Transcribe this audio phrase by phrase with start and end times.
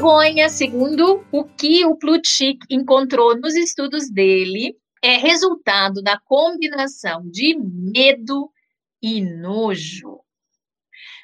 [0.00, 7.54] vergonha, segundo o que o Plutchik encontrou nos estudos dele, é resultado da combinação de
[7.58, 8.50] medo
[9.02, 10.20] e nojo.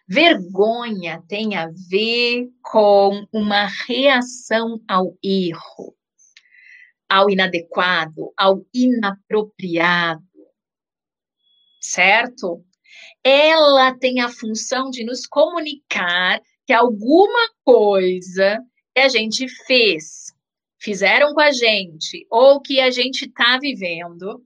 [0.07, 5.97] Vergonha tem a ver com uma reação ao erro,
[7.09, 10.23] ao inadequado, ao inapropriado.
[11.81, 12.63] Certo?
[13.25, 18.59] Ela tem a função de nos comunicar que alguma coisa
[18.95, 20.35] que a gente fez,
[20.81, 24.45] fizeram com a gente, ou que a gente está vivendo,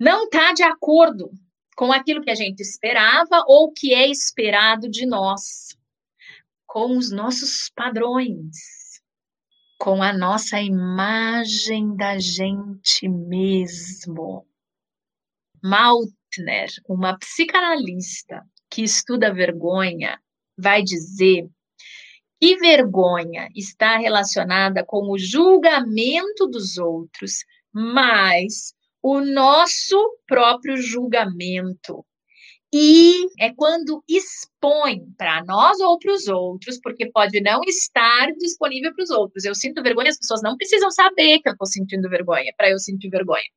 [0.00, 1.30] não está de acordo
[1.76, 5.76] com aquilo que a gente esperava ou que é esperado de nós,
[6.66, 8.56] com os nossos padrões,
[9.78, 14.46] com a nossa imagem da gente mesmo.
[15.62, 20.20] Maltner, uma psicanalista que estuda vergonha,
[20.58, 21.48] vai dizer
[22.40, 32.04] que vergonha está relacionada com o julgamento dos outros, mas o nosso próprio julgamento.
[32.72, 38.94] E é quando expõe para nós ou para os outros, porque pode não estar disponível
[38.94, 39.44] para os outros.
[39.44, 42.78] Eu sinto vergonha, as pessoas não precisam saber que eu estou sentindo vergonha, para eu
[42.78, 43.48] sentir vergonha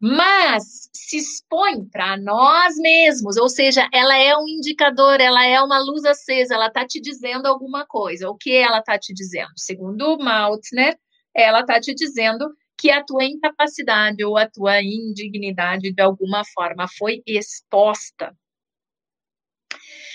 [0.00, 5.78] mas se expõe para nós mesmos, ou seja, ela é um indicador, ela é uma
[5.78, 8.28] luz acesa, ela está te dizendo alguma coisa.
[8.28, 9.52] O que ela está te dizendo?
[9.56, 10.98] Segundo Maltner,
[11.34, 16.86] ela está te dizendo que a tua incapacidade ou a tua indignidade de alguma forma
[16.86, 18.36] foi exposta.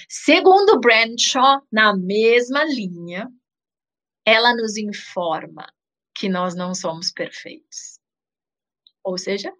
[0.07, 3.27] Segundo Bradshaw, na mesma linha,
[4.25, 5.66] ela nos informa
[6.13, 7.99] que nós não somos perfeitos.
[9.03, 9.51] Ou seja,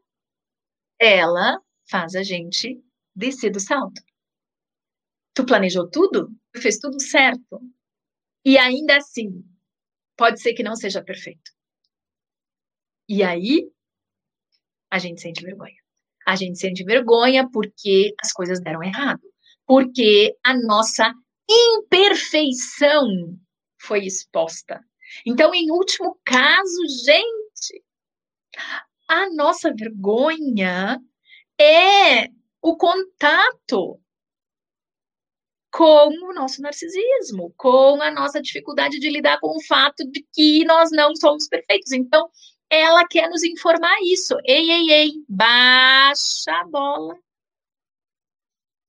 [1.02, 2.80] ela faz a gente
[3.16, 4.02] descer do salto.
[5.34, 6.30] Tu planejou tudo?
[6.54, 7.60] Tu fez tudo certo?
[8.46, 9.44] E ainda assim,
[10.16, 11.52] pode ser que não seja perfeito.
[13.10, 13.72] E aí,
[14.92, 15.76] a gente sente vergonha.
[16.28, 19.22] A gente sente vergonha porque as coisas deram errado.
[19.66, 21.12] Porque a nossa
[21.50, 23.08] imperfeição
[23.82, 24.80] foi exposta.
[25.26, 27.84] Então, em último caso, gente,
[29.12, 30.98] a nossa vergonha
[31.60, 32.30] é
[32.62, 34.00] o contato
[35.70, 40.64] com o nosso narcisismo, com a nossa dificuldade de lidar com o fato de que
[40.64, 41.92] nós não somos perfeitos.
[41.92, 42.30] Então,
[42.70, 44.34] ela quer nos informar isso.
[44.46, 47.20] Ei, ei, ei, baixa a bola.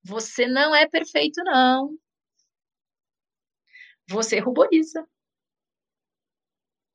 [0.05, 1.99] Você não é perfeito, não.
[4.09, 5.05] Você ruboriza.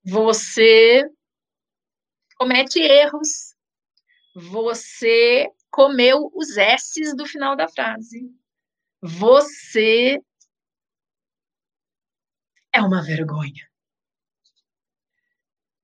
[0.06, 1.10] Você
[2.38, 3.56] comete erros,
[4.36, 8.32] você comeu os S's do final da frase.
[9.02, 10.22] Você
[12.74, 13.68] é uma vergonha.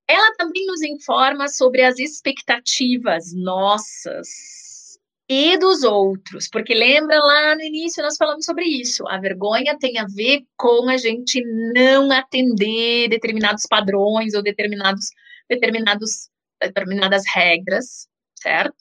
[0.08, 7.62] Ela também nos informa sobre as expectativas nossas e dos outros, porque lembra lá no
[7.62, 9.08] início nós falamos sobre isso.
[9.08, 11.42] A vergonha tem a ver com a gente
[11.74, 15.10] não atender determinados padrões ou determinados
[15.50, 16.30] determinados
[16.68, 18.76] determinadas regras, certo?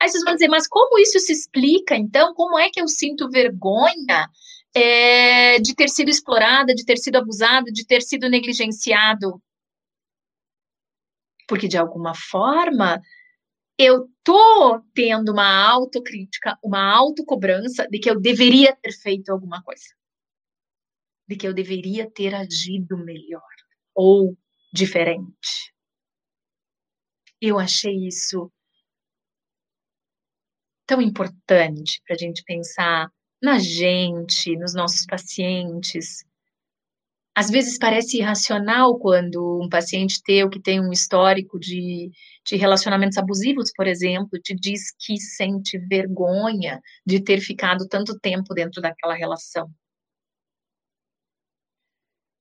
[0.00, 2.34] Aí vocês vão dizer, mas como isso se explica, então?
[2.34, 4.28] Como é que eu sinto vergonha
[4.74, 9.40] é, de ter sido explorada, de ter sido abusado, de ter sido negligenciado?
[11.48, 13.00] Porque, de alguma forma,
[13.78, 19.84] eu tô tendo uma autocrítica, uma autocobrança de que eu deveria ter feito alguma coisa.
[21.28, 23.42] De que eu deveria ter agido melhor
[23.94, 24.36] ou
[24.72, 25.73] diferente.
[27.46, 28.50] Eu achei isso
[30.86, 33.10] tão importante para a gente pensar
[33.42, 36.24] na gente, nos nossos pacientes.
[37.36, 42.10] Às vezes parece irracional quando um paciente teu que tem um histórico de,
[42.46, 48.54] de relacionamentos abusivos, por exemplo, te diz que sente vergonha de ter ficado tanto tempo
[48.54, 49.70] dentro daquela relação.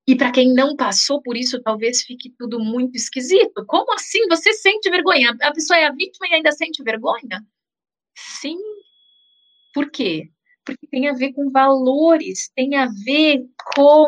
[0.06, 3.66] E para quem não passou por isso, talvez fique tudo muito esquisito.
[3.66, 5.36] Como assim você sente vergonha?
[5.42, 7.42] A pessoa é a vítima e ainda sente vergonha?
[8.16, 8.58] Sim.
[9.74, 10.30] Por quê?
[10.66, 13.46] Porque tem a ver com valores, tem a ver
[13.76, 14.08] com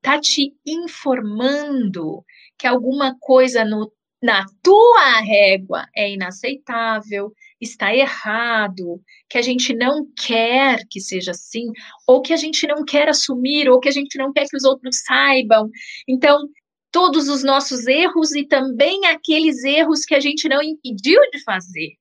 [0.00, 2.24] tá te informando
[2.58, 3.92] que alguma coisa no,
[4.22, 11.66] na tua régua é inaceitável, está errado, que a gente não quer que seja assim,
[12.06, 14.64] ou que a gente não quer assumir, ou que a gente não quer que os
[14.64, 15.70] outros saibam.
[16.08, 16.48] Então,
[16.90, 21.96] todos os nossos erros e também aqueles erros que a gente não impediu de fazer.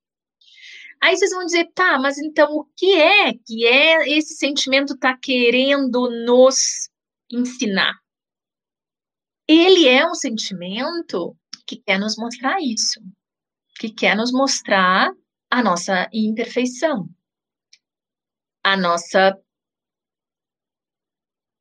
[1.02, 5.18] Aí vocês vão dizer, tá, mas então o que é que é esse sentimento tá
[5.18, 6.90] querendo nos
[7.32, 7.94] ensinar.
[9.48, 11.36] Ele é um sentimento
[11.66, 13.02] que quer nos mostrar isso,
[13.80, 15.12] que quer nos mostrar
[15.52, 17.10] a nossa imperfeição,
[18.64, 19.38] a nossa,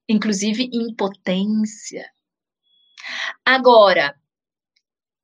[0.08, 2.08] inclusive, impotência.
[3.44, 4.14] Agora,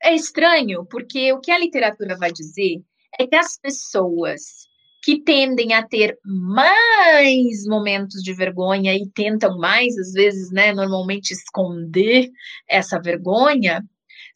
[0.02, 2.82] é estranho, porque o que a literatura vai dizer
[3.18, 4.66] é que as pessoas
[5.02, 11.30] que tendem a ter mais momentos de vergonha e tentam mais, às vezes, né, normalmente
[11.30, 12.28] esconder
[12.68, 13.84] essa vergonha,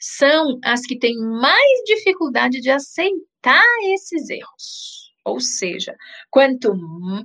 [0.01, 3.65] são as que têm mais dificuldade de aceitar
[3.95, 5.13] esses erros.
[5.25, 5.95] Ou seja,
[6.31, 6.75] quanto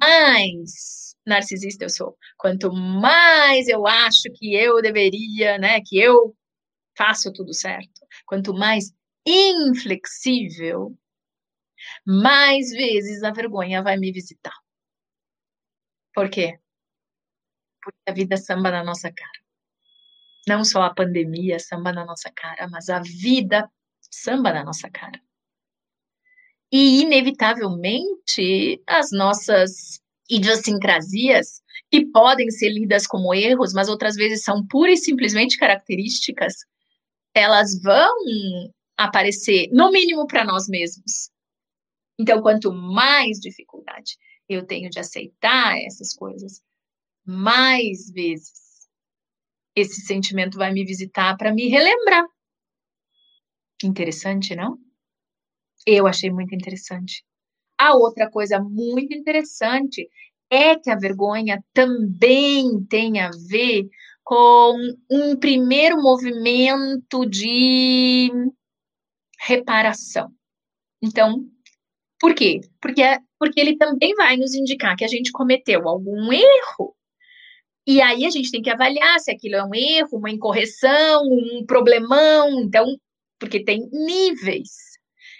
[0.01, 6.35] mais narcisista eu sou, quanto mais eu acho que eu deveria, né, que eu
[6.97, 8.93] faço tudo certo, quanto mais
[9.25, 10.95] inflexível
[12.05, 14.53] mais vezes a vergonha vai me visitar.
[16.13, 16.57] Por quê?
[17.83, 19.44] Porque a vida samba na nossa cara.
[20.47, 23.69] Não só a pandemia samba na nossa cara, mas a vida
[24.11, 25.19] samba na nossa cara.
[26.71, 29.99] E, inevitavelmente, as nossas
[30.29, 31.61] idiosincrasias,
[31.91, 36.53] que podem ser lidas como erros, mas outras vezes são pura e simplesmente características,
[37.35, 38.15] elas vão
[38.97, 41.29] aparecer, no mínimo para nós mesmos,
[42.19, 44.17] então, quanto mais dificuldade
[44.47, 46.61] eu tenho de aceitar essas coisas,
[47.25, 48.64] mais vezes
[49.75, 52.25] esse sentimento vai me visitar para me relembrar.
[53.83, 54.77] Interessante, não?
[55.85, 57.23] Eu achei muito interessante.
[57.77, 60.09] A outra coisa muito interessante
[60.49, 63.87] é que a vergonha também tem a ver
[64.23, 64.75] com
[65.11, 68.31] um primeiro movimento de
[69.39, 70.31] reparação.
[71.01, 71.45] Então,
[72.19, 72.61] por quê?
[72.81, 76.95] Porque, é, porque ele também vai nos indicar que a gente cometeu algum erro.
[77.87, 81.63] E aí a gente tem que avaliar se aquilo é um erro, uma incorreção, um
[81.65, 82.97] problemão, então,
[83.39, 84.69] porque tem níveis.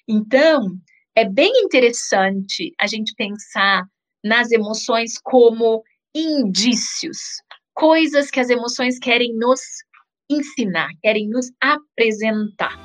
[0.07, 0.77] Então,
[1.15, 3.83] é bem interessante a gente pensar
[4.23, 5.83] nas emoções como
[6.13, 7.17] indícios,
[7.73, 9.61] coisas que as emoções querem nos
[10.29, 12.84] ensinar, querem nos apresentar.